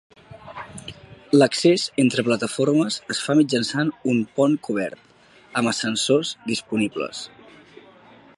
L'accés 1.41 1.83
entre 2.03 2.25
plataformes 2.29 2.97
es 3.15 3.21
fa 3.27 3.37
mitjançant 3.41 3.93
un 4.15 4.25
pont 4.39 4.57
cobert, 4.69 5.07
amb 5.63 5.75
ascensors 5.75 6.33
disponibles. 6.51 7.23